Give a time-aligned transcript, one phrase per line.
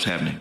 [0.00, 0.39] What's happening?